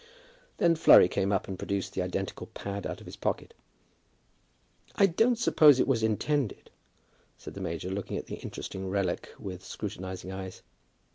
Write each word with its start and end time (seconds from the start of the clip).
Then 0.57 0.73
Flurry 0.73 1.07
came 1.07 1.31
up, 1.31 1.47
and 1.47 1.59
produced 1.59 1.93
the 1.93 2.01
identical 2.01 2.47
pad 2.47 2.87
out 2.87 3.01
of 3.01 3.05
his 3.05 3.15
pocket. 3.17 3.53
"I 4.95 5.05
don't 5.05 5.37
suppose 5.37 5.79
it 5.79 5.87
was 5.87 6.01
intended," 6.01 6.71
said 7.37 7.53
the 7.53 7.61
major, 7.61 7.91
looking 7.91 8.17
at 8.17 8.25
the 8.25 8.37
interesting 8.37 8.89
relic 8.89 9.29
with 9.37 9.63
scrutinizing 9.63 10.31
eyes. 10.31 10.63